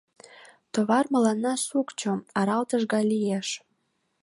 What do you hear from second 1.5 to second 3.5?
сукчо, аралтыш гай лиеш.